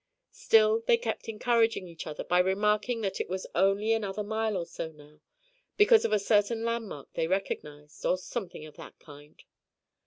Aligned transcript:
Still 0.31 0.81
they 0.87 0.97
kept 0.97 1.29
encouraging 1.29 1.87
each 1.87 2.07
other 2.07 2.23
by 2.23 2.39
remarking 2.39 3.01
that 3.01 3.21
it 3.21 3.29
was 3.29 3.45
only 3.53 3.93
another 3.93 4.23
mile 4.23 4.57
or 4.57 4.65
so 4.65 4.91
now, 4.91 5.21
because 5.77 6.05
of 6.05 6.11
a 6.11 6.17
certain 6.17 6.65
landmark 6.65 7.13
they 7.13 7.27
recognized, 7.27 8.03
or 8.03 8.17
something 8.17 8.65
of 8.65 8.77
that 8.77 8.97
kind. 8.97 9.43